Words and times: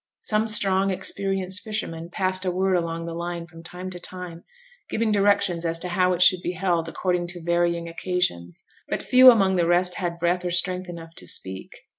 Some 0.23 0.47
strong, 0.47 0.89
experienced 0.89 1.59
fishermen 1.61 2.09
passed 2.09 2.43
a 2.43 2.49
word 2.49 2.75
along 2.75 3.05
the 3.05 3.13
line 3.13 3.45
from 3.45 3.61
time 3.61 3.91
to 3.91 3.99
time, 3.99 4.43
giving 4.89 5.11
directions 5.11 5.63
as 5.63 5.77
to 5.77 5.89
how 5.89 6.13
it 6.13 6.23
should 6.23 6.41
be 6.41 6.53
held 6.53 6.89
according 6.89 7.27
to 7.27 7.43
varying 7.43 7.87
occasions; 7.87 8.65
but 8.89 9.03
few 9.03 9.29
among 9.29 9.57
the 9.57 9.67
rest 9.67 9.93
had 9.93 10.17
breath 10.17 10.43
or 10.43 10.49
strength 10.49 10.89
enough 10.89 11.13
to 11.17 11.27
speak. 11.27 11.81